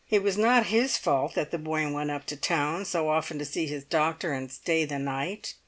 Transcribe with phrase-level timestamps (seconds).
[0.09, 3.45] It was not his fault that the boy went up to town so often to
[3.45, 5.53] see his doctor and stay the night.